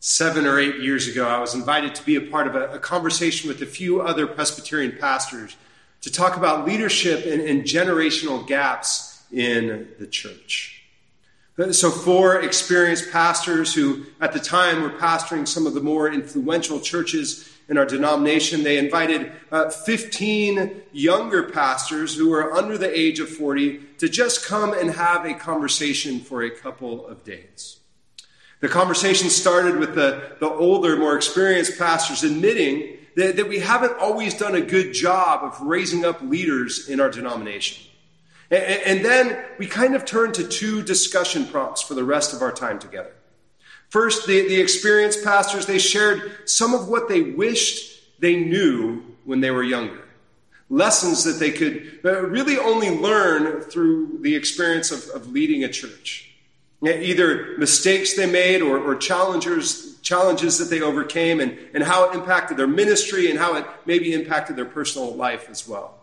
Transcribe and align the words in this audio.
seven 0.00 0.46
or 0.46 0.58
eight 0.58 0.76
years 0.76 1.08
ago, 1.08 1.26
I 1.26 1.38
was 1.38 1.54
invited 1.54 1.94
to 1.96 2.04
be 2.04 2.16
a 2.16 2.20
part 2.20 2.46
of 2.46 2.54
a, 2.54 2.74
a 2.74 2.78
conversation 2.78 3.48
with 3.48 3.60
a 3.62 3.66
few 3.66 4.00
other 4.00 4.26
Presbyterian 4.26 4.96
pastors 4.98 5.56
to 6.02 6.12
talk 6.12 6.36
about 6.36 6.66
leadership 6.66 7.26
and, 7.26 7.42
and 7.42 7.64
generational 7.64 8.46
gaps 8.46 9.22
in 9.32 9.88
the 9.98 10.06
church. 10.06 10.82
So, 11.72 11.90
four 11.90 12.40
experienced 12.40 13.10
pastors 13.10 13.74
who 13.74 14.06
at 14.20 14.32
the 14.32 14.38
time 14.38 14.80
were 14.80 14.90
pastoring 14.90 15.46
some 15.46 15.66
of 15.66 15.74
the 15.74 15.80
more 15.80 16.08
influential 16.08 16.78
churches 16.78 17.52
in 17.68 17.76
our 17.76 17.84
denomination, 17.84 18.62
they 18.62 18.78
invited 18.78 19.32
uh, 19.50 19.68
15 19.68 20.82
younger 20.92 21.42
pastors 21.42 22.16
who 22.16 22.30
were 22.30 22.52
under 22.54 22.78
the 22.78 22.98
age 22.98 23.18
of 23.18 23.28
40 23.28 23.80
to 23.98 24.08
just 24.08 24.46
come 24.46 24.72
and 24.72 24.92
have 24.92 25.26
a 25.26 25.34
conversation 25.34 26.20
for 26.20 26.42
a 26.42 26.50
couple 26.50 27.04
of 27.06 27.24
days. 27.24 27.80
The 28.60 28.68
conversation 28.68 29.30
started 29.30 29.78
with 29.78 29.94
the, 29.94 30.36
the 30.40 30.48
older, 30.48 30.96
more 30.96 31.16
experienced 31.16 31.78
pastors 31.78 32.24
admitting 32.24 32.96
that, 33.14 33.36
that 33.36 33.48
we 33.48 33.60
haven't 33.60 33.98
always 33.98 34.34
done 34.34 34.54
a 34.54 34.60
good 34.60 34.92
job 34.92 35.44
of 35.44 35.60
raising 35.60 36.04
up 36.04 36.20
leaders 36.22 36.88
in 36.88 37.00
our 37.00 37.10
denomination. 37.10 37.84
And, 38.50 38.62
and 38.62 39.04
then 39.04 39.44
we 39.58 39.66
kind 39.66 39.94
of 39.94 40.04
turned 40.04 40.34
to 40.34 40.46
two 40.46 40.82
discussion 40.82 41.46
prompts 41.46 41.82
for 41.82 41.94
the 41.94 42.04
rest 42.04 42.32
of 42.32 42.42
our 42.42 42.52
time 42.52 42.78
together. 42.78 43.12
First, 43.90 44.26
the, 44.26 44.46
the 44.48 44.60
experienced 44.60 45.24
pastors, 45.24 45.66
they 45.66 45.78
shared 45.78 46.48
some 46.48 46.74
of 46.74 46.88
what 46.88 47.08
they 47.08 47.22
wished 47.22 48.20
they 48.20 48.36
knew 48.36 49.02
when 49.24 49.40
they 49.40 49.50
were 49.50 49.62
younger. 49.62 50.02
Lessons 50.68 51.24
that 51.24 51.38
they 51.38 51.50
could 51.50 52.00
uh, 52.04 52.22
really 52.26 52.58
only 52.58 52.90
learn 52.90 53.62
through 53.62 54.18
the 54.20 54.34
experience 54.34 54.90
of, 54.90 55.08
of 55.14 55.28
leading 55.28 55.64
a 55.64 55.68
church. 55.68 56.27
Either 56.82 57.56
mistakes 57.58 58.14
they 58.14 58.26
made 58.26 58.62
or, 58.62 58.78
or 58.78 58.94
challenges, 58.94 59.98
challenges 60.02 60.58
that 60.58 60.70
they 60.70 60.80
overcame 60.80 61.40
and, 61.40 61.58
and 61.74 61.82
how 61.82 62.08
it 62.08 62.14
impacted 62.14 62.56
their 62.56 62.68
ministry 62.68 63.30
and 63.30 63.38
how 63.38 63.56
it 63.56 63.66
maybe 63.84 64.12
impacted 64.12 64.54
their 64.54 64.64
personal 64.64 65.14
life 65.14 65.48
as 65.50 65.66
well. 65.66 65.94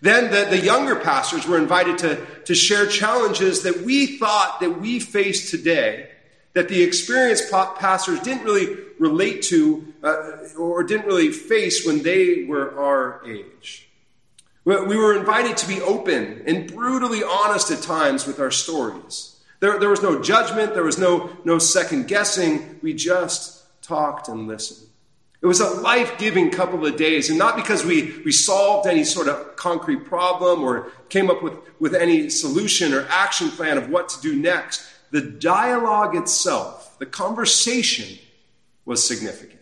Then 0.00 0.30
the, 0.30 0.50
the 0.50 0.58
younger 0.58 0.96
pastors 0.96 1.46
were 1.46 1.58
invited 1.58 1.98
to, 1.98 2.26
to 2.44 2.54
share 2.54 2.86
challenges 2.86 3.62
that 3.62 3.82
we 3.82 4.18
thought 4.18 4.60
that 4.60 4.80
we 4.80 5.00
face 5.00 5.50
today 5.50 6.10
that 6.52 6.68
the 6.68 6.82
experienced 6.82 7.50
pastors 7.50 8.18
didn't 8.20 8.42
really 8.42 8.78
relate 8.98 9.42
to 9.42 9.92
uh, 10.02 10.38
or 10.58 10.82
didn't 10.82 11.06
really 11.06 11.30
face 11.30 11.86
when 11.86 12.02
they 12.02 12.44
were 12.44 12.78
our 12.78 13.22
age. 13.26 13.88
We 14.64 14.96
were 14.96 15.16
invited 15.16 15.56
to 15.58 15.68
be 15.68 15.80
open 15.80 16.42
and 16.46 16.66
brutally 16.66 17.22
honest 17.22 17.70
at 17.70 17.82
times 17.82 18.26
with 18.26 18.40
our 18.40 18.50
stories. 18.50 19.35
There, 19.60 19.78
there 19.78 19.88
was 19.88 20.02
no 20.02 20.20
judgment, 20.20 20.74
there 20.74 20.84
was 20.84 20.98
no, 20.98 21.30
no 21.44 21.58
second 21.58 22.08
guessing. 22.08 22.78
We 22.82 22.94
just 22.94 23.64
talked 23.82 24.28
and 24.28 24.46
listened. 24.46 24.88
It 25.42 25.46
was 25.46 25.60
a 25.60 25.68
life 25.80 26.18
giving 26.18 26.50
couple 26.50 26.84
of 26.86 26.96
days, 26.96 27.28
and 27.28 27.38
not 27.38 27.56
because 27.56 27.84
we, 27.84 28.20
we 28.24 28.32
solved 28.32 28.86
any 28.88 29.04
sort 29.04 29.28
of 29.28 29.56
concrete 29.56 30.04
problem 30.06 30.62
or 30.62 30.90
came 31.08 31.30
up 31.30 31.42
with, 31.42 31.54
with 31.78 31.94
any 31.94 32.30
solution 32.30 32.92
or 32.92 33.06
action 33.08 33.50
plan 33.50 33.78
of 33.78 33.90
what 33.90 34.08
to 34.10 34.20
do 34.20 34.34
next. 34.34 34.82
The 35.10 35.20
dialogue 35.20 36.16
itself, 36.16 36.98
the 36.98 37.06
conversation, 37.06 38.18
was 38.84 39.06
significant. 39.06 39.60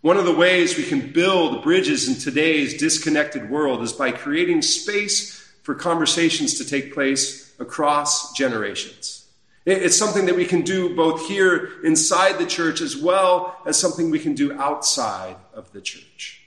One 0.00 0.16
of 0.16 0.24
the 0.24 0.34
ways 0.34 0.76
we 0.76 0.84
can 0.84 1.12
build 1.12 1.62
bridges 1.62 2.08
in 2.08 2.14
today's 2.14 2.76
disconnected 2.76 3.50
world 3.50 3.82
is 3.82 3.92
by 3.92 4.12
creating 4.12 4.62
space 4.62 5.36
for 5.62 5.74
conversations 5.74 6.58
to 6.58 6.64
take 6.64 6.94
place 6.94 7.45
across 7.58 8.32
generations. 8.32 9.26
It's 9.64 9.96
something 9.96 10.26
that 10.26 10.36
we 10.36 10.44
can 10.44 10.62
do 10.62 10.94
both 10.94 11.26
here 11.26 11.70
inside 11.82 12.38
the 12.38 12.46
church 12.46 12.80
as 12.80 12.96
well 12.96 13.60
as 13.66 13.78
something 13.78 14.10
we 14.10 14.20
can 14.20 14.34
do 14.34 14.52
outside 14.52 15.36
of 15.52 15.72
the 15.72 15.80
church. 15.80 16.42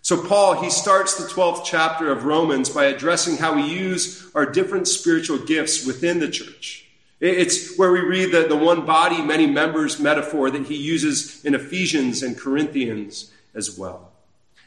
So, 0.00 0.24
Paul, 0.24 0.62
he 0.62 0.70
starts 0.70 1.16
the 1.16 1.28
12th 1.28 1.64
chapter 1.66 2.10
of 2.10 2.24
Romans 2.24 2.70
by 2.70 2.86
addressing 2.86 3.36
how 3.36 3.54
we 3.54 3.64
use 3.64 4.30
our 4.34 4.46
different 4.46 4.88
spiritual 4.88 5.36
gifts 5.36 5.84
within 5.84 6.20
the 6.20 6.30
church. 6.30 6.86
It's 7.20 7.76
where 7.76 7.92
we 7.92 8.00
read 8.00 8.32
the, 8.32 8.46
the 8.48 8.56
one 8.56 8.86
body, 8.86 9.20
many 9.20 9.46
members 9.46 10.00
metaphor 10.00 10.50
that 10.50 10.66
he 10.66 10.76
uses 10.76 11.44
in 11.44 11.54
Ephesians 11.54 12.22
and 12.22 12.38
Corinthians 12.38 13.30
as 13.54 13.76
well. 13.76 14.12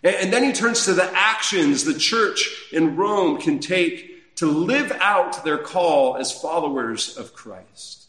And, 0.04 0.16
and 0.16 0.34
then 0.34 0.44
he 0.44 0.52
turns 0.52 0.86
to 0.86 0.94
the 0.94 1.10
actions 1.16 1.86
the 1.86 1.98
church 1.98 2.68
in 2.72 2.96
Rome 2.96 3.40
can 3.40 3.58
take 3.58 4.11
to 4.42 4.48
live 4.48 4.92
out 5.00 5.44
their 5.44 5.60
call 5.60 6.18
as 6.18 6.32
followers 6.32 7.16
of 7.16 7.32
Christ. 7.32 8.08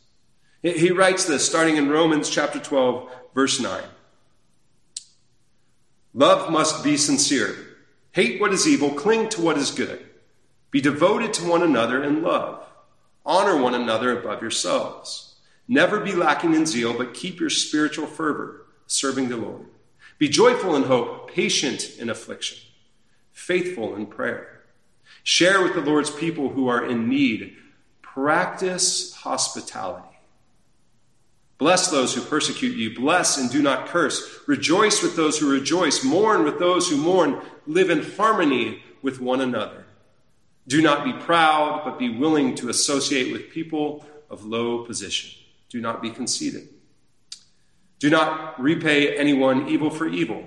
He 0.62 0.90
writes 0.90 1.26
this 1.26 1.46
starting 1.46 1.76
in 1.76 1.90
Romans 1.90 2.30
chapter 2.30 2.58
12, 2.58 3.10
verse 3.34 3.60
9. 3.60 3.82
Love 6.14 6.50
must 6.50 6.82
be 6.82 6.96
sincere. 6.96 7.54
Hate 8.12 8.40
what 8.40 8.54
is 8.54 8.66
evil, 8.66 8.92
cling 8.92 9.28
to 9.28 9.42
what 9.42 9.58
is 9.58 9.70
good. 9.72 10.06
Be 10.70 10.80
devoted 10.80 11.34
to 11.34 11.44
one 11.46 11.62
another 11.62 12.02
in 12.02 12.22
love. 12.22 12.66
Honor 13.26 13.58
one 13.58 13.74
another 13.74 14.18
above 14.18 14.40
yourselves. 14.40 15.34
Never 15.68 16.00
be 16.00 16.14
lacking 16.14 16.54
in 16.54 16.64
zeal, 16.64 16.96
but 16.96 17.12
keep 17.12 17.40
your 17.40 17.50
spiritual 17.50 18.06
fervor, 18.06 18.68
serving 18.86 19.28
the 19.28 19.36
Lord. 19.36 19.66
Be 20.16 20.30
joyful 20.30 20.76
in 20.76 20.84
hope, 20.84 21.30
patient 21.30 21.98
in 21.98 22.08
affliction, 22.08 22.56
faithful 23.32 23.94
in 23.94 24.06
prayer. 24.06 24.61
Share 25.22 25.62
with 25.62 25.74
the 25.74 25.80
Lord's 25.80 26.10
people 26.10 26.48
who 26.48 26.68
are 26.68 26.84
in 26.84 27.08
need. 27.08 27.56
Practice 28.00 29.14
hospitality. 29.14 30.08
Bless 31.58 31.90
those 31.90 32.12
who 32.12 32.20
persecute 32.22 32.76
you. 32.76 32.94
Bless 32.94 33.38
and 33.38 33.48
do 33.48 33.62
not 33.62 33.86
curse. 33.86 34.40
Rejoice 34.48 35.00
with 35.00 35.14
those 35.14 35.38
who 35.38 35.50
rejoice. 35.50 36.02
Mourn 36.02 36.42
with 36.42 36.58
those 36.58 36.90
who 36.90 36.96
mourn. 36.96 37.40
Live 37.66 37.88
in 37.88 38.02
harmony 38.02 38.82
with 39.00 39.20
one 39.20 39.40
another. 39.40 39.84
Do 40.66 40.82
not 40.82 41.04
be 41.04 41.12
proud, 41.12 41.82
but 41.84 41.98
be 41.98 42.08
willing 42.08 42.56
to 42.56 42.68
associate 42.68 43.32
with 43.32 43.50
people 43.50 44.04
of 44.28 44.44
low 44.44 44.84
position. 44.84 45.30
Do 45.68 45.80
not 45.80 46.02
be 46.02 46.10
conceited. 46.10 46.68
Do 47.98 48.10
not 48.10 48.60
repay 48.60 49.16
anyone 49.16 49.68
evil 49.68 49.90
for 49.90 50.08
evil. 50.08 50.46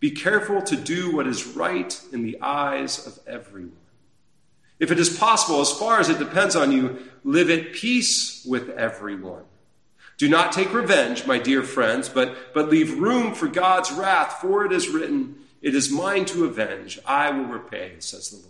Be 0.00 0.10
careful 0.10 0.62
to 0.62 0.76
do 0.76 1.14
what 1.14 1.26
is 1.26 1.46
right 1.46 2.00
in 2.12 2.22
the 2.22 2.38
eyes 2.40 3.06
of 3.06 3.18
everyone. 3.26 3.76
If 4.78 4.90
it 4.90 4.98
is 4.98 5.16
possible, 5.16 5.60
as 5.60 5.72
far 5.72 6.00
as 6.00 6.08
it 6.08 6.18
depends 6.18 6.54
on 6.54 6.70
you, 6.72 6.98
live 7.24 7.50
at 7.50 7.72
peace 7.72 8.44
with 8.44 8.70
everyone. 8.70 9.44
Do 10.18 10.28
not 10.28 10.52
take 10.52 10.72
revenge, 10.72 11.26
my 11.26 11.38
dear 11.38 11.62
friends, 11.62 12.08
but, 12.08 12.54
but 12.54 12.70
leave 12.70 12.98
room 12.98 13.34
for 13.34 13.48
God's 13.48 13.92
wrath, 13.92 14.38
for 14.40 14.64
it 14.64 14.72
is 14.72 14.88
written, 14.88 15.36
It 15.60 15.74
is 15.74 15.90
mine 15.90 16.24
to 16.26 16.44
avenge, 16.44 16.98
I 17.06 17.30
will 17.30 17.44
repay, 17.44 17.96
says 17.98 18.30
the 18.30 18.36
Lord. 18.36 18.48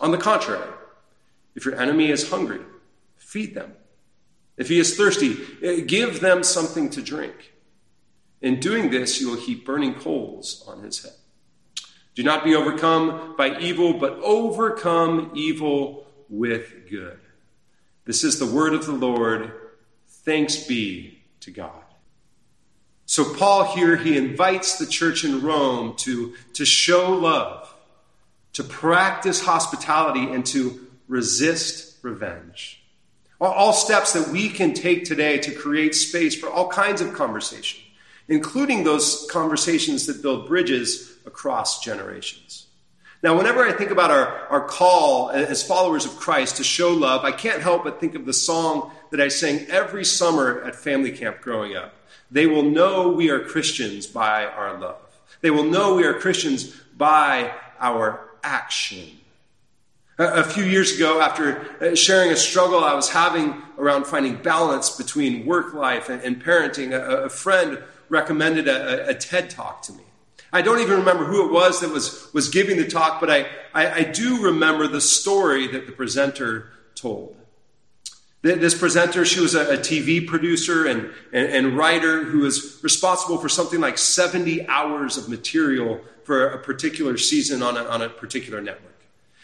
On 0.00 0.10
the 0.10 0.18
contrary, 0.18 0.72
if 1.54 1.64
your 1.64 1.78
enemy 1.80 2.10
is 2.10 2.30
hungry, 2.30 2.60
feed 3.16 3.54
them. 3.54 3.74
If 4.56 4.68
he 4.68 4.78
is 4.78 4.96
thirsty, 4.96 5.36
eh, 5.62 5.80
give 5.80 6.20
them 6.20 6.42
something 6.42 6.90
to 6.90 7.02
drink. 7.02 7.52
In 8.40 8.60
doing 8.60 8.90
this, 8.90 9.20
you 9.20 9.30
will 9.30 9.36
heap 9.36 9.66
burning 9.66 9.94
coals 9.94 10.64
on 10.66 10.82
his 10.82 11.02
head. 11.02 11.12
Do 12.18 12.24
not 12.24 12.42
be 12.42 12.56
overcome 12.56 13.36
by 13.38 13.60
evil, 13.60 13.92
but 13.92 14.18
overcome 14.24 15.30
evil 15.34 16.04
with 16.28 16.90
good. 16.90 17.16
This 18.06 18.24
is 18.24 18.40
the 18.40 18.46
word 18.46 18.74
of 18.74 18.86
the 18.86 18.92
Lord. 18.92 19.52
Thanks 20.08 20.56
be 20.64 21.22
to 21.42 21.52
God. 21.52 21.84
So, 23.06 23.36
Paul 23.36 23.72
here, 23.72 23.94
he 23.94 24.16
invites 24.16 24.78
the 24.78 24.86
church 24.86 25.22
in 25.22 25.42
Rome 25.42 25.94
to, 25.98 26.34
to 26.54 26.64
show 26.64 27.12
love, 27.12 27.72
to 28.54 28.64
practice 28.64 29.40
hospitality, 29.40 30.28
and 30.28 30.44
to 30.46 30.88
resist 31.06 31.98
revenge. 32.02 32.82
All 33.40 33.72
steps 33.72 34.14
that 34.14 34.30
we 34.30 34.48
can 34.48 34.74
take 34.74 35.04
today 35.04 35.38
to 35.38 35.52
create 35.52 35.94
space 35.94 36.34
for 36.34 36.50
all 36.50 36.66
kinds 36.66 37.00
of 37.00 37.14
conversation, 37.14 37.80
including 38.28 38.84
those 38.84 39.26
conversations 39.30 40.06
that 40.06 40.22
build 40.22 40.46
bridges 40.46 41.16
across 41.26 41.82
generations. 41.82 42.66
Now, 43.22 43.36
whenever 43.36 43.64
I 43.64 43.72
think 43.72 43.90
about 43.90 44.12
our, 44.12 44.46
our 44.48 44.60
call 44.60 45.30
as 45.30 45.62
followers 45.62 46.04
of 46.04 46.16
Christ 46.16 46.58
to 46.58 46.64
show 46.64 46.92
love, 46.92 47.24
I 47.24 47.32
can't 47.32 47.60
help 47.60 47.82
but 47.82 47.98
think 47.98 48.14
of 48.14 48.26
the 48.26 48.32
song 48.32 48.92
that 49.10 49.20
I 49.20 49.26
sang 49.28 49.66
every 49.68 50.04
summer 50.04 50.62
at 50.62 50.76
family 50.76 51.10
camp 51.10 51.40
growing 51.40 51.76
up. 51.76 51.94
They 52.30 52.46
will 52.46 52.62
know 52.62 53.08
we 53.08 53.30
are 53.30 53.40
Christians 53.40 54.06
by 54.06 54.46
our 54.46 54.78
love. 54.78 55.00
They 55.40 55.50
will 55.50 55.64
know 55.64 55.94
we 55.94 56.04
are 56.04 56.14
Christians 56.14 56.74
by 56.96 57.52
our 57.80 58.28
action. 58.44 59.08
A 60.18 60.44
few 60.44 60.64
years 60.64 60.96
ago, 60.96 61.20
after 61.20 61.64
uh, 61.80 61.94
sharing 61.94 62.32
a 62.32 62.36
struggle 62.36 62.82
I 62.82 62.94
was 62.94 63.08
having 63.08 63.62
around 63.78 64.04
finding 64.04 64.34
balance 64.36 64.96
between 64.96 65.46
work 65.46 65.74
life 65.74 66.08
and 66.08 66.42
parenting, 66.42 66.92
a 66.92 67.28
friend 67.28 67.78
recommended 68.08 68.68
a, 68.68 69.08
a 69.08 69.14
TED 69.14 69.50
talk 69.50 69.82
to 69.82 69.92
me. 69.92 70.04
I 70.52 70.62
don't 70.62 70.80
even 70.80 71.00
remember 71.00 71.24
who 71.24 71.46
it 71.46 71.52
was 71.52 71.80
that 71.80 71.90
was, 71.90 72.32
was 72.32 72.48
giving 72.48 72.78
the 72.78 72.86
talk, 72.86 73.20
but 73.20 73.30
I, 73.30 73.46
I, 73.74 73.90
I 73.90 74.02
do 74.02 74.44
remember 74.44 74.86
the 74.86 75.00
story 75.00 75.66
that 75.68 75.86
the 75.86 75.92
presenter 75.92 76.70
told. 76.94 77.36
This 78.40 78.78
presenter, 78.78 79.24
she 79.24 79.40
was 79.40 79.54
a, 79.56 79.76
TV 79.76 80.24
producer 80.24 80.86
and, 80.86 81.10
and, 81.32 81.52
and, 81.52 81.76
writer 81.76 82.22
who 82.22 82.40
was 82.40 82.78
responsible 82.84 83.36
for 83.38 83.48
something 83.48 83.80
like 83.80 83.98
70 83.98 84.68
hours 84.68 85.16
of 85.16 85.28
material 85.28 86.00
for 86.22 86.46
a 86.46 86.58
particular 86.58 87.16
season 87.16 87.64
on 87.64 87.76
a, 87.76 87.82
on 87.84 88.00
a 88.00 88.08
particular 88.08 88.60
network. 88.60 88.94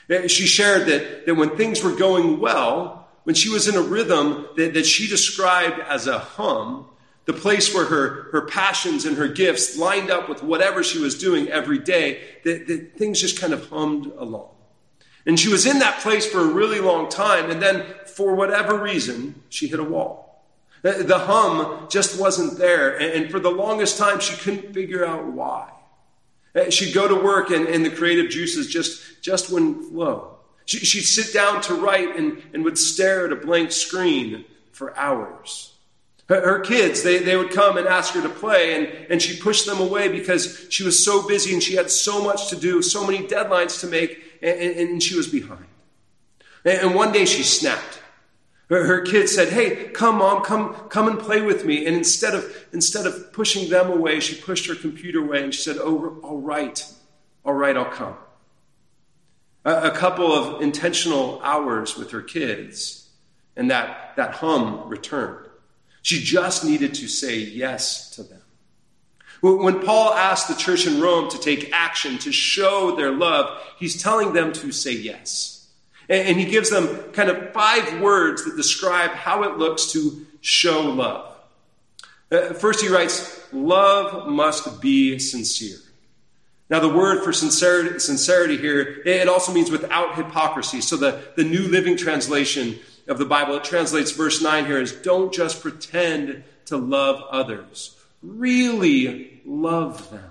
Eh, 0.08 0.28
she 0.28 0.46
shared 0.46 0.86
that, 0.86 1.26
that 1.26 1.34
when 1.34 1.56
things 1.56 1.82
were 1.82 1.94
going 1.94 2.38
well, 2.38 3.08
when 3.24 3.34
she 3.34 3.48
was 3.48 3.66
in 3.66 3.74
a 3.74 3.80
rhythm 3.80 4.46
that, 4.56 4.74
that 4.74 4.86
she 4.86 5.08
described 5.08 5.80
as 5.80 6.06
a 6.06 6.20
hum, 6.20 6.86
the 7.26 7.32
place 7.32 7.74
where 7.74 7.86
her, 7.86 8.28
her 8.32 8.42
passions 8.42 9.04
and 9.04 9.16
her 9.16 9.28
gifts 9.28 9.78
lined 9.78 10.10
up 10.10 10.28
with 10.28 10.42
whatever 10.42 10.82
she 10.82 10.98
was 10.98 11.18
doing 11.18 11.48
every 11.48 11.78
day, 11.78 12.20
that, 12.44 12.66
that 12.66 12.96
things 12.96 13.20
just 13.20 13.40
kind 13.40 13.52
of 13.52 13.68
hummed 13.68 14.12
along. 14.18 14.50
And 15.26 15.40
she 15.40 15.48
was 15.48 15.64
in 15.64 15.78
that 15.78 16.00
place 16.00 16.26
for 16.26 16.40
a 16.40 16.46
really 16.46 16.80
long 16.80 17.08
time, 17.08 17.50
and 17.50 17.62
then 17.62 17.86
for 18.06 18.34
whatever 18.34 18.78
reason, 18.78 19.42
she 19.48 19.68
hit 19.68 19.80
a 19.80 19.84
wall. 19.84 20.44
The 20.82 21.18
hum 21.18 21.86
just 21.88 22.20
wasn't 22.20 22.58
there, 22.58 22.94
and 23.00 23.30
for 23.30 23.40
the 23.40 23.50
longest 23.50 23.96
time, 23.96 24.20
she 24.20 24.36
couldn't 24.36 24.74
figure 24.74 25.06
out 25.06 25.24
why. 25.24 25.70
Uh, 26.54 26.68
she'd 26.68 26.92
go 26.92 27.08
to 27.08 27.14
work, 27.14 27.48
and, 27.48 27.66
and 27.66 27.86
the 27.86 27.90
creative 27.90 28.30
juices 28.30 28.68
just, 28.68 29.22
just 29.22 29.50
wouldn't 29.50 29.88
flow. 29.88 30.36
She'd 30.66 31.02
sit 31.02 31.32
down 31.32 31.62
to 31.62 31.74
write 31.74 32.16
and, 32.16 32.42
and 32.52 32.64
would 32.64 32.78
stare 32.78 33.26
at 33.26 33.32
a 33.32 33.36
blank 33.36 33.72
screen 33.72 34.44
for 34.72 34.96
hours. 34.96 35.73
Her 36.26 36.60
kids, 36.60 37.02
they, 37.02 37.18
they 37.18 37.36
would 37.36 37.50
come 37.50 37.76
and 37.76 37.86
ask 37.86 38.14
her 38.14 38.22
to 38.22 38.30
play, 38.30 38.74
and, 38.74 38.86
and 39.10 39.20
she 39.20 39.36
pushed 39.36 39.66
them 39.66 39.78
away 39.78 40.08
because 40.08 40.66
she 40.70 40.82
was 40.82 41.04
so 41.04 41.26
busy 41.26 41.52
and 41.52 41.62
she 41.62 41.74
had 41.74 41.90
so 41.90 42.24
much 42.24 42.48
to 42.48 42.56
do, 42.56 42.80
so 42.80 43.06
many 43.06 43.26
deadlines 43.26 43.80
to 43.80 43.86
make, 43.86 44.22
and, 44.40 44.58
and 44.58 45.02
she 45.02 45.16
was 45.16 45.26
behind. 45.26 45.66
And 46.64 46.94
one 46.94 47.12
day 47.12 47.26
she 47.26 47.42
snapped. 47.42 48.00
Her, 48.70 48.86
her 48.86 49.00
kids 49.02 49.34
said, 49.34 49.48
Hey, 49.48 49.88
come, 49.88 50.16
mom, 50.16 50.42
come, 50.42 50.74
come 50.88 51.08
and 51.08 51.18
play 51.18 51.42
with 51.42 51.66
me. 51.66 51.84
And 51.86 51.94
instead 51.94 52.34
of, 52.34 52.66
instead 52.72 53.06
of 53.06 53.30
pushing 53.34 53.68
them 53.68 53.90
away, 53.90 54.20
she 54.20 54.40
pushed 54.40 54.66
her 54.66 54.74
computer 54.74 55.22
away 55.22 55.44
and 55.44 55.54
she 55.54 55.60
said, 55.60 55.76
Oh, 55.78 56.18
all 56.22 56.40
right, 56.40 56.82
all 57.44 57.52
right, 57.52 57.76
I'll 57.76 57.84
come. 57.84 58.14
A, 59.66 59.88
a 59.88 59.90
couple 59.90 60.32
of 60.32 60.62
intentional 60.62 61.40
hours 61.42 61.98
with 61.98 62.12
her 62.12 62.22
kids, 62.22 63.10
and 63.56 63.70
that, 63.70 64.14
that 64.16 64.36
hum 64.36 64.88
returned. 64.88 65.48
She 66.04 66.22
just 66.22 66.66
needed 66.66 66.92
to 66.96 67.08
say 67.08 67.38
yes 67.38 68.10
to 68.10 68.22
them. 68.22 68.42
When 69.40 69.80
Paul 69.80 70.12
asked 70.12 70.48
the 70.48 70.54
church 70.54 70.86
in 70.86 71.00
Rome 71.00 71.30
to 71.30 71.38
take 71.38 71.70
action, 71.72 72.18
to 72.18 72.30
show 72.30 72.94
their 72.94 73.10
love, 73.10 73.58
he's 73.78 74.02
telling 74.02 74.34
them 74.34 74.52
to 74.52 74.70
say 74.70 74.92
yes. 74.92 75.66
And 76.10 76.38
he 76.38 76.44
gives 76.44 76.68
them 76.68 77.10
kind 77.12 77.30
of 77.30 77.54
five 77.54 78.02
words 78.02 78.44
that 78.44 78.54
describe 78.54 79.12
how 79.12 79.44
it 79.44 79.56
looks 79.56 79.92
to 79.92 80.26
show 80.42 80.82
love. 80.82 81.34
Uh, 82.30 82.52
first, 82.52 82.82
he 82.82 82.88
writes, 82.88 83.40
Love 83.50 84.28
must 84.28 84.82
be 84.82 85.18
sincere. 85.18 85.78
Now, 86.68 86.80
the 86.80 86.88
word 86.90 87.24
for 87.24 87.32
sincerity, 87.32 87.98
sincerity 87.98 88.58
here, 88.58 89.00
it 89.06 89.26
also 89.26 89.54
means 89.54 89.70
without 89.70 90.16
hypocrisy. 90.16 90.82
So, 90.82 90.98
the, 90.98 91.22
the 91.36 91.44
New 91.44 91.66
Living 91.68 91.96
Translation 91.96 92.78
of 93.06 93.18
the 93.18 93.24
Bible, 93.24 93.56
it 93.56 93.64
translates 93.64 94.12
verse 94.12 94.42
9 94.42 94.66
here 94.66 94.78
as 94.78 94.92
don't 94.92 95.32
just 95.32 95.60
pretend 95.62 96.44
to 96.66 96.76
love 96.76 97.22
others, 97.30 97.96
really 98.22 99.40
love 99.44 100.10
them. 100.10 100.30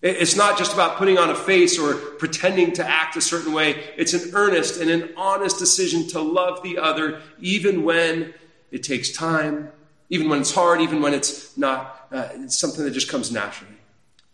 It's 0.00 0.36
not 0.36 0.56
just 0.56 0.72
about 0.74 0.96
putting 0.96 1.18
on 1.18 1.28
a 1.28 1.34
face 1.34 1.76
or 1.76 1.94
pretending 1.94 2.72
to 2.74 2.88
act 2.88 3.16
a 3.16 3.20
certain 3.20 3.52
way. 3.52 3.82
It's 3.96 4.14
an 4.14 4.30
earnest 4.32 4.80
and 4.80 4.88
an 4.88 5.10
honest 5.16 5.58
decision 5.58 6.06
to 6.08 6.20
love 6.20 6.62
the 6.62 6.78
other, 6.78 7.20
even 7.40 7.82
when 7.82 8.32
it 8.70 8.84
takes 8.84 9.10
time, 9.10 9.72
even 10.08 10.28
when 10.28 10.40
it's 10.40 10.54
hard, 10.54 10.80
even 10.80 11.02
when 11.02 11.14
it's 11.14 11.56
not 11.58 12.06
uh, 12.12 12.28
it's 12.34 12.56
something 12.56 12.84
that 12.84 12.92
just 12.92 13.08
comes 13.08 13.30
naturally. 13.30 13.74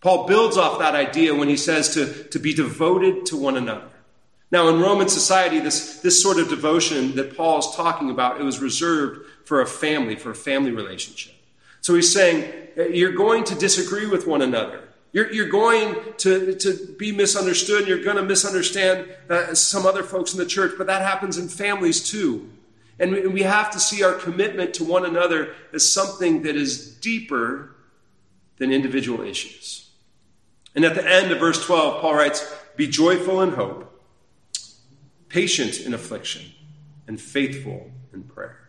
Paul 0.00 0.26
builds 0.26 0.56
off 0.56 0.79
that 0.81 0.94
idea 0.94 1.35
when 1.35 1.49
he 1.49 1.56
says 1.56 1.94
to, 1.94 2.25
to 2.25 2.38
be 2.38 2.53
devoted 2.53 3.26
to 3.26 3.37
one 3.37 3.56
another. 3.56 3.88
Now, 4.54 4.68
in 4.68 4.80
Roman 4.80 5.08
society, 5.08 5.58
this, 5.58 5.98
this 5.98 6.22
sort 6.22 6.38
of 6.38 6.48
devotion 6.48 7.16
that 7.16 7.36
Paul 7.36 7.58
is 7.58 7.74
talking 7.74 8.08
about, 8.08 8.40
it 8.40 8.44
was 8.44 8.60
reserved 8.60 9.28
for 9.44 9.62
a 9.62 9.66
family, 9.66 10.14
for 10.14 10.30
a 10.30 10.34
family 10.36 10.70
relationship. 10.70 11.34
So 11.80 11.96
he's 11.96 12.12
saying, 12.12 12.52
you're 12.76 13.14
going 13.14 13.42
to 13.46 13.56
disagree 13.56 14.06
with 14.06 14.28
one 14.28 14.42
another. 14.42 14.84
You're, 15.10 15.32
you're 15.32 15.48
going 15.48 15.96
to, 16.18 16.54
to 16.54 16.94
be 16.96 17.10
misunderstood. 17.10 17.80
And 17.80 17.88
You're 17.88 18.04
going 18.04 18.16
to 18.16 18.22
misunderstand 18.22 19.12
uh, 19.28 19.54
some 19.56 19.86
other 19.86 20.04
folks 20.04 20.32
in 20.34 20.38
the 20.38 20.46
church, 20.46 20.74
but 20.78 20.86
that 20.86 21.02
happens 21.02 21.36
in 21.36 21.48
families 21.48 22.08
too. 22.08 22.48
And 23.00 23.10
we, 23.10 23.26
we 23.26 23.42
have 23.42 23.72
to 23.72 23.80
see 23.80 24.04
our 24.04 24.14
commitment 24.14 24.72
to 24.74 24.84
one 24.84 25.04
another 25.04 25.52
as 25.72 25.92
something 25.92 26.42
that 26.42 26.54
is 26.54 26.94
deeper 26.98 27.74
than 28.58 28.70
individual 28.70 29.22
issues. 29.22 29.90
And 30.76 30.84
at 30.84 30.94
the 30.94 31.04
end 31.04 31.32
of 31.32 31.40
verse 31.40 31.60
12, 31.66 32.00
Paul 32.00 32.14
writes, 32.14 32.54
Be 32.76 32.86
joyful 32.86 33.42
in 33.42 33.50
hope, 33.50 33.90
patient 35.34 35.81
in 35.81 35.94
affliction, 35.94 36.42
and 37.08 37.20
faithful 37.20 37.90
in 38.12 38.22
prayer. 38.22 38.69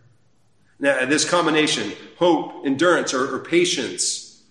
Now, 0.79 1.05
this 1.05 1.23
combination, 1.23 1.93
hope, 2.17 2.65
endurance, 2.65 3.13
or, 3.13 3.35
or 3.35 3.37
patience, 3.37 4.41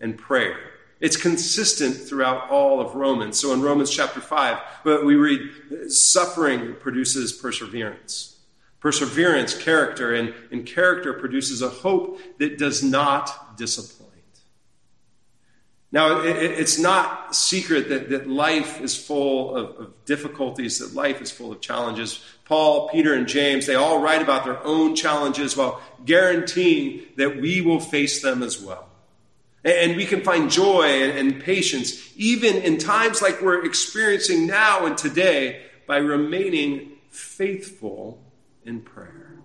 and 0.00 0.18
prayer, 0.18 0.58
it's 0.98 1.16
consistent 1.16 1.94
throughout 1.94 2.50
all 2.50 2.80
of 2.80 2.96
Romans. 2.96 3.38
So 3.38 3.52
in 3.52 3.62
Romans 3.62 3.88
chapter 3.88 4.20
5, 4.20 4.58
uh, 4.84 4.98
we 5.04 5.14
read, 5.14 5.92
suffering 5.92 6.74
produces 6.80 7.32
perseverance. 7.32 8.40
Perseverance, 8.80 9.56
character, 9.56 10.12
and, 10.12 10.34
and 10.50 10.66
character 10.66 11.12
produces 11.12 11.62
a 11.62 11.68
hope 11.68 12.18
that 12.38 12.58
does 12.58 12.82
not 12.82 13.56
disappoint. 13.56 13.99
Now, 15.92 16.20
it, 16.20 16.36
it's 16.36 16.78
not 16.78 17.34
secret 17.34 17.88
that, 17.88 18.10
that 18.10 18.28
life 18.28 18.80
is 18.80 18.96
full 18.96 19.56
of, 19.56 19.76
of, 19.76 20.04
difficulties, 20.04 20.78
that 20.78 20.94
life 20.94 21.20
is 21.20 21.30
full 21.32 21.50
of 21.52 21.60
challenges. 21.60 22.24
Paul, 22.44 22.88
Peter, 22.90 23.14
and 23.14 23.26
James, 23.26 23.66
they 23.66 23.74
all 23.74 24.00
write 24.00 24.22
about 24.22 24.44
their 24.44 24.64
own 24.64 24.94
challenges 24.94 25.56
while 25.56 25.80
guaranteeing 26.04 27.02
that 27.16 27.40
we 27.40 27.60
will 27.60 27.80
face 27.80 28.22
them 28.22 28.42
as 28.42 28.60
well. 28.60 28.88
And 29.64 29.96
we 29.96 30.06
can 30.06 30.22
find 30.22 30.50
joy 30.50 31.10
and, 31.10 31.42
patience 31.42 32.12
even 32.16 32.56
in 32.56 32.78
times 32.78 33.20
like 33.20 33.42
we're 33.42 33.64
experiencing 33.64 34.46
now 34.46 34.86
and 34.86 34.96
today 34.96 35.62
by 35.86 35.98
remaining 35.98 36.92
faithful 37.10 38.22
in 38.64 38.80
prayer. 38.80 39.36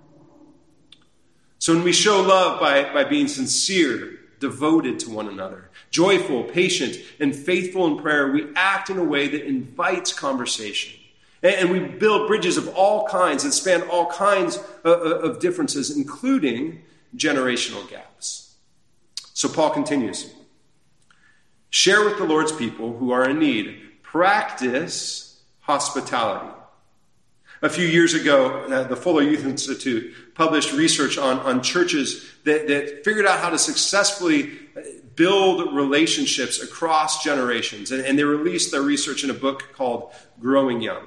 So 1.59 1.73
when 1.73 1.83
we 1.83 1.91
show 1.91 2.21
love 2.21 2.59
by, 2.59 2.93
by 2.93 3.03
being 3.03 3.27
sincere, 3.27 4.19
devoted 4.39 4.99
to 4.99 5.09
one 5.09 5.27
another, 5.27 5.69
joyful, 5.91 6.43
patient, 6.43 6.97
and 7.19 7.35
faithful 7.35 7.87
in 7.87 7.97
prayer, 7.97 8.31
we 8.31 8.47
act 8.55 8.89
in 8.89 8.97
a 8.97 9.03
way 9.03 9.27
that 9.27 9.45
invites 9.45 10.13
conversation. 10.13 10.99
And 11.43 11.69
we 11.69 11.79
build 11.79 12.27
bridges 12.27 12.57
of 12.57 12.67
all 12.69 13.07
kinds 13.07 13.43
that 13.43 13.51
span 13.51 13.83
all 13.83 14.07
kinds 14.07 14.57
uh, 14.83 14.89
uh, 14.89 14.93
of 14.93 15.39
differences, 15.39 15.95
including 15.95 16.81
generational 17.15 17.87
gaps. 17.89 18.55
So 19.33 19.49
Paul 19.49 19.69
continues 19.71 20.33
Share 21.69 22.05
with 22.05 22.17
the 22.17 22.23
Lord's 22.23 22.53
people 22.53 22.97
who 22.97 23.11
are 23.11 23.29
in 23.29 23.37
need, 23.37 24.01
practice 24.01 25.43
hospitality. 25.59 26.55
A 27.61 27.69
few 27.69 27.85
years 27.85 28.13
ago, 28.13 28.63
uh, 28.63 28.83
the 28.83 28.95
Fuller 28.95 29.23
Youth 29.23 29.45
Institute 29.45 30.13
published 30.35 30.73
research 30.73 31.17
on, 31.17 31.39
on 31.39 31.61
churches 31.63 32.29
that, 32.43 32.67
that 32.67 33.05
figured 33.05 33.25
out 33.25 33.39
how 33.39 33.49
to 33.49 33.57
successfully 33.57 34.51
uh, 34.75 34.81
build 35.15 35.73
relationships 35.73 36.61
across 36.61 37.23
generations. 37.23 37.91
And, 37.91 38.05
and 38.05 38.19
they 38.19 38.23
released 38.23 38.71
their 38.71 38.81
research 38.81 39.23
in 39.23 39.29
a 39.29 39.33
book 39.33 39.69
called 39.73 40.11
Growing 40.39 40.81
Young. 40.81 41.05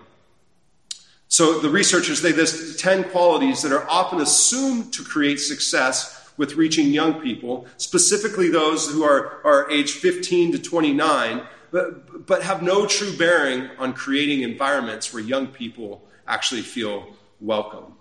So 1.28 1.60
the 1.60 1.68
researchers, 1.68 2.22
they 2.22 2.32
list 2.32 2.80
10 2.80 3.04
qualities 3.10 3.60
that 3.62 3.72
are 3.72 3.88
often 3.88 4.20
assumed 4.20 4.94
to 4.94 5.04
create 5.04 5.40
success 5.40 6.14
with 6.38 6.54
reaching 6.54 6.88
young 6.88 7.20
people, 7.20 7.66
specifically 7.76 8.48
those 8.48 8.90
who 8.90 9.02
are, 9.02 9.44
are 9.44 9.70
age 9.70 9.92
15 9.92 10.52
to 10.52 10.58
29, 10.58 11.42
but, 11.70 12.26
but 12.26 12.42
have 12.42 12.62
no 12.62 12.86
true 12.86 13.14
bearing 13.18 13.68
on 13.78 13.92
creating 13.92 14.40
environments 14.40 15.12
where 15.12 15.22
young 15.22 15.48
people 15.48 16.07
actually 16.28 16.62
feel 16.62 17.06
welcome. 17.40 17.94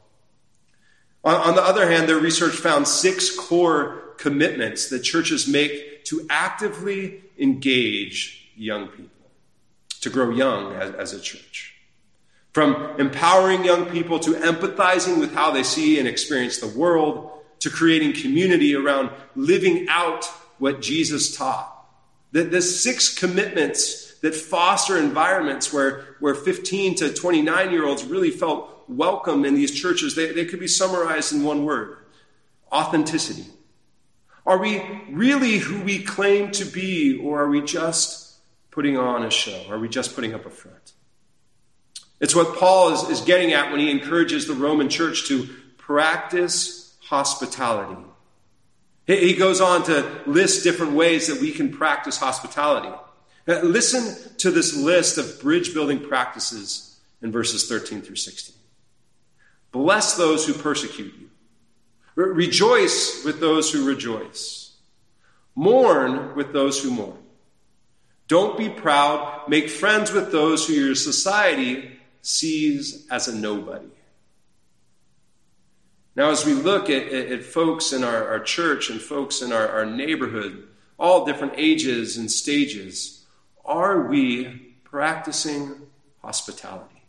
On, 1.24 1.36
on 1.36 1.56
the 1.56 1.64
other 1.64 1.90
hand, 1.90 2.08
their 2.08 2.20
research 2.20 2.56
found 2.56 2.88
six 2.88 3.36
core 3.36 4.14
commitments 4.18 4.90
that 4.90 5.00
churches 5.00 5.48
make 5.48 6.06
to 6.06 6.26
actively 6.30 7.22
engage 7.38 8.52
young 8.56 8.88
people, 8.88 9.32
to 10.02 10.10
grow 10.10 10.30
young 10.30 10.74
as, 10.74 10.94
as 10.96 11.14
a 11.14 11.20
church. 11.20 11.76
From 12.54 13.00
empowering 13.00 13.64
young 13.64 13.86
people 13.88 14.20
to 14.20 14.32
empathizing 14.32 15.20
with 15.20 15.34
how 15.34 15.52
they 15.52 15.64
see 15.64 16.00
and 16.00 16.08
experience 16.08 16.58
the 16.58 16.68
world, 16.68 17.32
to 17.60 17.70
creating 17.70 18.14
community 18.14 18.76
around 18.76 19.10
living 19.36 19.88
out 19.90 20.26
what 20.58 20.82
Jesus 20.82 21.36
taught. 21.36 21.74
That 22.32 22.52
the 22.52 22.62
six 22.62 23.14
commitments 23.14 24.07
that 24.22 24.36
foster 24.36 24.98
environments 24.98 25.72
where, 25.72 26.16
where 26.20 26.36
15 26.36 26.96
to 26.96 27.14
29 27.14 27.72
year 27.72 27.86
olds 27.86 28.04
really 28.04 28.32
felt 28.32 28.84
welcome 28.88 29.46
in 29.46 29.56
these 29.56 29.72
churches, 29.72 30.16
they, 30.16 30.32
they 30.32 30.46
could 30.46 30.60
be 30.60 30.68
summarized 30.68 31.34
in 31.34 31.44
one 31.44 31.66
word 31.66 31.98
authenticity. 32.72 33.46
Are 34.46 34.58
we 34.58 34.82
really 35.10 35.58
who 35.58 35.82
we 35.82 36.04
claim 36.04 36.52
to 36.52 36.66
be, 36.66 37.18
or 37.18 37.44
are 37.44 37.50
we 37.50 37.62
just 37.62 38.36
putting 38.72 38.98
on 38.98 39.26
a 39.26 39.30
show? 39.30 39.62
Are 39.70 39.78
we 39.78 39.90
just 39.90 40.16
putting 40.16 40.34
up 40.34 40.46
a 40.46 40.50
front? 40.50 40.94
It's 42.20 42.34
what 42.34 42.58
Paul 42.58 42.94
is, 42.94 43.10
is 43.10 43.22
getting 43.22 43.54
at 43.54 43.72
when 43.72 43.80
he 43.80 43.92
encourages 43.92 44.48
the 44.48 44.54
Roman 44.54 44.90
church 44.90 45.28
to 45.28 45.48
practice 45.78 46.96
hospitality. 47.02 48.02
He 49.06 49.36
goes 49.36 49.62
on 49.62 49.84
to 49.84 50.22
list 50.26 50.64
different 50.64 50.94
ways 50.94 51.28
that 51.28 51.40
we 51.40 51.52
can 51.52 51.72
practice 51.72 52.18
hospitality. 52.18 52.94
Now, 53.48 53.62
listen 53.62 54.36
to 54.40 54.52
this 54.52 54.76
list 54.76 55.18
of 55.18 55.40
bridge 55.42 55.74
building 55.74 56.02
practices 56.02 57.00
in 57.22 57.32
verses 57.32 57.68
13 57.68 58.02
through 58.02 58.18
16. 58.18 58.56
Bless 59.72 60.16
those 60.16 60.46
who 60.46 60.54
persecute 60.54 61.14
you. 61.18 61.30
Rejoice 62.16 63.24
with 63.24 63.40
those 63.40 63.72
who 63.72 63.88
rejoice. 63.88 64.76
Mourn 65.56 66.36
with 66.36 66.52
those 66.52 66.82
who 66.82 66.92
mourn. 66.92 67.18
Don't 68.28 68.58
be 68.58 68.70
proud. 68.70 69.48
Make 69.48 69.70
friends 69.70 70.12
with 70.12 70.32
those 70.32 70.68
who 70.68 70.74
your 70.74 70.96
society 70.96 72.00
sees 72.22 73.08
as 73.10 73.28
a 73.28 73.36
nobody. 73.36 73.88
Now, 76.16 76.32
as 76.32 76.46
we 76.46 76.54
look 76.54 76.90
at, 76.90 77.08
at, 77.14 77.32
at 77.32 77.44
folks 77.44 77.94
in 77.94 78.04
our, 78.04 78.28
our, 78.28 78.40
church 78.40 78.90
and 78.90 79.00
folks 79.00 79.42
in 79.42 79.54
our, 79.54 79.70
our 79.70 79.86
neighborhood, 79.86 80.68
all 81.00 81.26
different 81.26 81.54
ages 81.58 82.18
and 82.18 82.30
stages, 82.30 83.17
are 83.68 84.08
we 84.08 84.74
practicing 84.84 85.76
hospitality? 86.22 87.04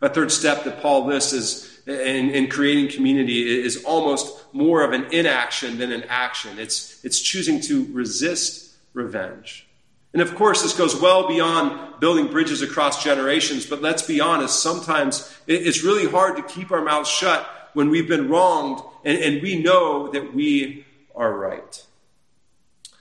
A 0.00 0.08
third 0.08 0.32
step 0.32 0.64
that 0.64 0.80
Paul 0.80 1.06
lists 1.06 1.32
is 1.32 1.80
in, 1.86 2.30
in, 2.30 2.48
creating 2.48 2.90
community 2.90 3.42
is 3.42 3.84
almost 3.84 4.52
more 4.52 4.82
of 4.82 4.92
an 4.92 5.12
inaction 5.12 5.78
than 5.78 5.92
an 5.92 6.04
action. 6.08 6.58
It's, 6.58 7.04
it's 7.04 7.20
choosing 7.20 7.60
to 7.62 7.86
resist 7.92 8.74
revenge. 8.92 9.66
And 10.12 10.20
of 10.20 10.34
course, 10.34 10.62
this 10.62 10.76
goes 10.76 11.00
well 11.00 11.26
beyond 11.26 12.00
building 12.00 12.28
bridges 12.28 12.62
across 12.62 13.02
generations, 13.02 13.64
but 13.64 13.80
let's 13.80 14.02
be 14.02 14.20
honest, 14.20 14.62
sometimes 14.62 15.34
it's 15.46 15.82
really 15.82 16.06
hard 16.06 16.36
to 16.36 16.42
keep 16.42 16.70
our 16.70 16.82
mouths 16.82 17.08
shut 17.08 17.48
when 17.72 17.88
we've 17.88 18.08
been 18.08 18.28
wronged 18.28 18.82
and, 19.04 19.18
and 19.18 19.42
we 19.42 19.62
know 19.62 20.10
that 20.12 20.34
we 20.34 20.84
are 21.14 21.32
right. 21.32 21.86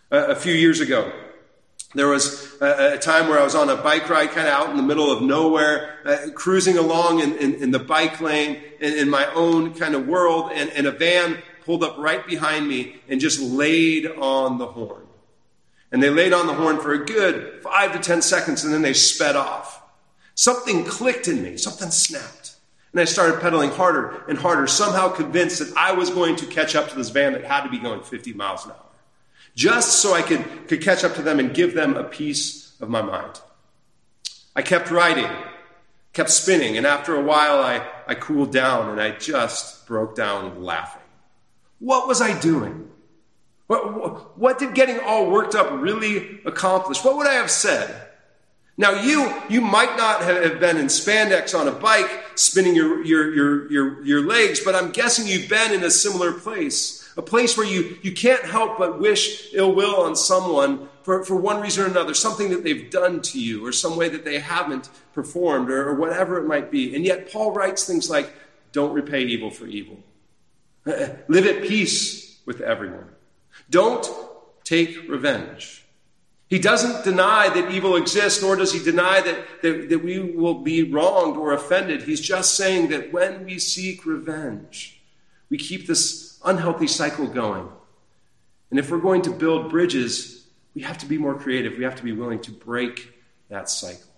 a 0.09 0.35
few 0.35 0.53
years 0.53 0.79
ago, 0.79 1.11
there 1.93 2.07
was 2.07 2.55
a, 2.61 2.93
a, 2.93 2.97
time 2.97 3.27
where 3.27 3.39
I 3.39 3.43
was 3.43 3.55
on 3.55 3.69
a 3.69 3.75
bike 3.75 4.09
ride 4.09 4.29
kind 4.29 4.47
of 4.47 4.53
out 4.53 4.69
in 4.69 4.77
the 4.77 4.83
middle 4.83 5.11
of 5.11 5.21
nowhere, 5.21 5.97
uh, 6.05 6.17
cruising 6.33 6.77
along 6.77 7.19
in, 7.19 7.33
in, 7.37 7.55
in, 7.55 7.71
the 7.71 7.79
bike 7.79 8.21
lane 8.21 8.61
in, 8.79 8.93
in 8.93 9.09
my 9.09 9.25
own 9.33 9.73
kind 9.73 9.95
of 9.95 10.07
world, 10.07 10.51
and, 10.53 10.69
and 10.71 10.87
a 10.87 10.91
van 10.91 11.41
pulled 11.65 11.83
up 11.83 11.97
right 11.97 12.25
behind 12.25 12.67
me 12.67 12.95
and 13.07 13.19
just 13.19 13.41
laid 13.41 14.05
on 14.05 14.57
the 14.57 14.67
horn. 14.67 15.05
And 15.91 16.01
they 16.01 16.09
laid 16.09 16.33
on 16.33 16.47
the 16.47 16.53
horn 16.53 16.79
for 16.79 16.93
a 16.93 17.05
good 17.05 17.61
five 17.61 17.91
to 17.93 17.99
ten 17.99 18.21
seconds 18.21 18.63
and 18.63 18.73
then 18.73 18.81
they 18.81 18.93
sped 18.93 19.35
off. 19.35 19.81
Something 20.35 20.85
clicked 20.85 21.27
in 21.27 21.43
me, 21.43 21.57
something 21.57 21.91
snapped. 21.91 22.55
And 22.93 22.99
I 22.99 23.05
started 23.05 23.41
pedaling 23.41 23.69
harder 23.69 24.23
and 24.27 24.37
harder, 24.37 24.67
somehow 24.67 25.09
convinced 25.09 25.59
that 25.59 25.75
I 25.77 25.93
was 25.93 26.09
going 26.09 26.35
to 26.37 26.45
catch 26.45 26.75
up 26.75 26.89
to 26.89 26.95
this 26.95 27.09
van 27.09 27.33
that 27.33 27.43
had 27.43 27.63
to 27.63 27.69
be 27.69 27.79
going 27.79 28.01
50 28.01 28.33
miles 28.33 28.65
an 28.65 28.71
hour. 28.71 28.90
Just 29.55 30.01
so 30.01 30.13
I 30.13 30.21
could, 30.21 30.67
could 30.67 30.81
catch 30.81 31.03
up 31.03 31.15
to 31.15 31.21
them 31.21 31.39
and 31.39 31.53
give 31.53 31.73
them 31.73 31.97
a 31.97 32.03
piece 32.03 32.75
of 32.79 32.89
my 32.89 33.01
mind. 33.01 33.41
I 34.55 34.61
kept 34.61 34.91
riding, 34.91 35.29
kept 36.13 36.29
spinning, 36.29 36.77
and 36.77 36.85
after 36.85 37.15
a 37.15 37.21
while 37.21 37.61
I, 37.61 37.85
I 38.07 38.15
cooled 38.15 38.51
down 38.51 38.89
and 38.89 39.01
I 39.01 39.11
just 39.11 39.87
broke 39.87 40.15
down 40.15 40.63
laughing. 40.63 41.01
What 41.79 42.07
was 42.07 42.21
I 42.21 42.39
doing? 42.39 42.89
What, 43.67 44.37
what 44.37 44.59
did 44.59 44.73
getting 44.73 44.99
all 44.99 45.31
worked 45.31 45.55
up 45.55 45.71
really 45.71 46.41
accomplish? 46.45 47.03
What 47.03 47.15
would 47.17 47.27
I 47.27 47.35
have 47.35 47.49
said? 47.49 48.09
Now, 48.77 49.01
you, 49.01 49.33
you 49.49 49.61
might 49.61 49.95
not 49.95 50.21
have 50.21 50.59
been 50.59 50.77
in 50.77 50.87
spandex 50.87 51.57
on 51.57 51.67
a 51.67 51.71
bike 51.71 52.09
spinning 52.35 52.75
your, 52.75 53.03
your, 53.05 53.33
your, 53.33 53.71
your, 53.71 54.05
your 54.05 54.21
legs, 54.25 54.59
but 54.59 54.75
I'm 54.75 54.91
guessing 54.91 55.27
you've 55.27 55.49
been 55.49 55.71
in 55.71 55.83
a 55.83 55.91
similar 55.91 56.33
place. 56.33 57.00
A 57.21 57.23
place 57.23 57.55
where 57.55 57.67
you, 57.67 57.99
you 58.01 58.13
can't 58.13 58.43
help 58.43 58.79
but 58.79 58.99
wish 58.99 59.53
ill 59.53 59.75
will 59.75 59.97
on 59.97 60.15
someone 60.15 60.89
for, 61.03 61.23
for 61.23 61.35
one 61.35 61.61
reason 61.61 61.83
or 61.83 61.87
another, 61.87 62.15
something 62.15 62.49
that 62.49 62.63
they've 62.63 62.89
done 62.89 63.21
to 63.21 63.39
you, 63.39 63.63
or 63.63 63.71
some 63.71 63.95
way 63.95 64.09
that 64.09 64.25
they 64.25 64.39
haven't 64.39 64.89
performed, 65.13 65.69
or, 65.69 65.89
or 65.89 65.93
whatever 65.93 66.39
it 66.39 66.47
might 66.47 66.71
be. 66.71 66.95
And 66.95 67.05
yet, 67.05 67.31
Paul 67.31 67.51
writes 67.51 67.85
things 67.85 68.09
like, 68.09 68.33
don't 68.71 68.91
repay 68.91 69.21
evil 69.21 69.51
for 69.51 69.67
evil. 69.67 69.99
Live 70.85 71.45
at 71.45 71.61
peace 71.61 72.39
with 72.47 72.59
everyone. 72.59 73.09
Don't 73.69 74.09
take 74.63 75.07
revenge. 75.07 75.85
He 76.47 76.57
doesn't 76.57 77.03
deny 77.03 77.49
that 77.49 77.71
evil 77.71 77.97
exists, 77.97 78.41
nor 78.41 78.55
does 78.55 78.73
he 78.73 78.83
deny 78.83 79.21
that, 79.21 79.61
that, 79.61 79.89
that, 79.89 80.03
we 80.03 80.19
will 80.19 80.55
be 80.55 80.81
wronged 80.81 81.37
or 81.37 81.53
offended. 81.53 82.01
He's 82.01 82.19
just 82.19 82.55
saying 82.55 82.89
that 82.89 83.13
when 83.13 83.45
we 83.45 83.59
seek 83.59 84.07
revenge, 84.07 84.99
we 85.51 85.59
keep 85.59 85.85
this 85.85 86.30
unhealthy 86.43 86.87
cycle 86.87 87.27
going. 87.27 87.69
And 88.69 88.79
if 88.79 88.89
we're 88.89 88.99
going 88.99 89.21
to 89.23 89.31
build 89.31 89.69
bridges, 89.69 90.47
we 90.73 90.81
have 90.81 90.97
to 90.99 91.05
be 91.05 91.17
more 91.17 91.35
creative. 91.35 91.77
We 91.77 91.83
have 91.83 91.97
to 91.97 92.03
be 92.03 92.13
willing 92.13 92.39
to 92.41 92.51
break 92.51 93.13
that 93.49 93.69
cycle. 93.69 94.09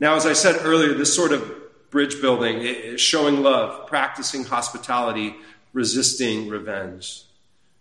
Now, 0.00 0.16
as 0.16 0.26
I 0.26 0.32
said 0.32 0.60
earlier, 0.62 0.94
this 0.94 1.14
sort 1.14 1.32
of 1.32 1.90
bridge 1.90 2.20
building 2.20 2.96
showing 2.96 3.42
love, 3.42 3.86
practicing 3.86 4.44
hospitality, 4.44 5.36
resisting 5.72 6.48
revenge. 6.48 7.24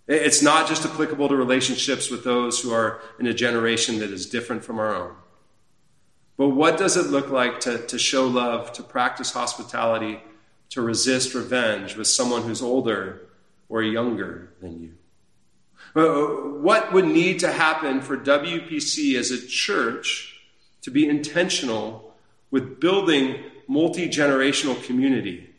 It's 0.08 0.42
not 0.42 0.68
just 0.68 0.86
applicable 0.86 1.30
to 1.30 1.36
relationships 1.36 2.12
with 2.12 2.24
those 2.24 2.60
who 2.60 2.74
are 2.74 3.02
in 3.20 3.28
a 3.28 3.34
generation 3.34 4.00
that 4.00 4.12
is 4.12 4.26
different 4.26 4.66
from 4.66 4.80
our 4.80 4.94
own. 4.94 5.16
But 6.38 6.50
what 6.50 6.78
does 6.78 6.98
it 6.98 7.08
look 7.08 7.30
like 7.30 7.62
to, 7.62 7.86
to 7.88 7.98
show 7.98 8.28
love, 8.28 8.74
to 8.74 8.84
practice 8.84 9.32
hospitality, 9.32 10.22
to 10.72 10.82
resist 10.82 11.34
revenge 11.34 11.96
with 11.96 12.08
someone 12.08 12.42
who's 12.42 12.62
older 12.62 13.22
or 13.70 13.84
younger 13.84 14.52
than 14.60 14.82
you? 14.82 14.94
Uh, 15.96 16.60
what 16.60 16.94
would 16.94 17.06
need 17.06 17.40
to 17.40 17.52
happen 17.52 18.02
for 18.02 18.18
WPC 18.18 19.16
as 19.16 19.32
a 19.32 19.46
church 19.48 20.40
to 20.82 20.90
be 20.90 21.08
intentional 21.08 22.14
with 22.50 22.80
building 22.80 23.44
multi 23.68 24.08
generational 24.08 24.82
community, 24.84 25.50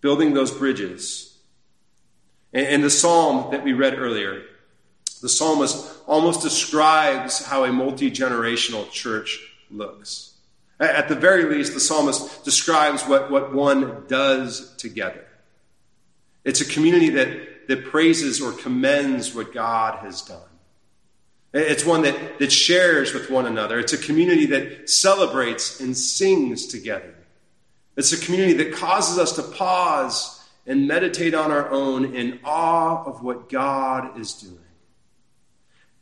building 0.00 0.34
those 0.34 0.50
bridges? 0.50 1.38
In 2.52 2.82
the 2.82 2.90
psalm 2.90 3.50
that 3.50 3.64
we 3.64 3.72
read 3.72 3.98
earlier, 3.98 4.42
the 5.22 5.28
psalmist 5.28 5.92
almost 6.06 6.42
describes 6.42 7.44
how 7.44 7.64
a 7.64 7.72
multi 7.72 8.10
generational 8.10 8.88
church 8.90 9.40
looks. 9.70 10.33
At 10.80 11.08
the 11.08 11.14
very 11.14 11.44
least, 11.44 11.74
the 11.74 11.80
psalmist 11.80 12.44
describes 12.44 13.02
what, 13.04 13.30
what 13.30 13.54
one 13.54 14.04
does 14.08 14.74
together. 14.76 15.24
It's 16.44 16.60
a 16.60 16.64
community 16.64 17.10
that, 17.10 17.68
that 17.68 17.84
praises 17.84 18.40
or 18.40 18.52
commends 18.52 19.34
what 19.34 19.54
God 19.54 20.00
has 20.00 20.22
done. 20.22 20.40
It's 21.52 21.84
one 21.84 22.02
that, 22.02 22.40
that 22.40 22.50
shares 22.50 23.14
with 23.14 23.30
one 23.30 23.46
another. 23.46 23.78
It's 23.78 23.92
a 23.92 23.98
community 23.98 24.46
that 24.46 24.90
celebrates 24.90 25.80
and 25.80 25.96
sings 25.96 26.66
together. 26.66 27.14
It's 27.96 28.12
a 28.12 28.18
community 28.18 28.54
that 28.54 28.74
causes 28.74 29.18
us 29.18 29.32
to 29.36 29.42
pause 29.42 30.44
and 30.66 30.88
meditate 30.88 31.34
on 31.34 31.52
our 31.52 31.70
own 31.70 32.16
in 32.16 32.40
awe 32.42 33.04
of 33.04 33.22
what 33.22 33.48
God 33.48 34.18
is 34.18 34.32
doing. 34.32 34.58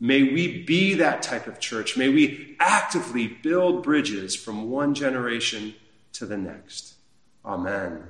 May 0.03 0.25
we 0.25 0.65
be 0.65 0.95
that 0.95 1.23
type 1.23 1.47
of 1.47 1.61
church. 1.61 1.97
May 1.97 2.09
we 2.09 2.57
actively 2.59 3.29
build 3.29 3.85
bridges 3.85 4.35
from 4.35 4.69
one 4.69 4.95
generation 4.95 5.77
to 6.15 6.27
the 6.27 6.37
next. 6.37 6.95
Amen. 7.45 8.09